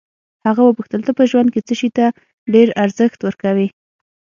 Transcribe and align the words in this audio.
هغه 0.47 0.61
وپوښتل 0.65 1.01
ته 1.07 1.11
په 1.17 1.23
ژوند 1.29 1.49
کې 1.53 1.61
څه 1.67 1.73
شي 1.79 1.89
ته 1.97 2.05
ډېر 2.53 2.67
ارزښت 2.83 3.19
ورکوې. 3.23 3.67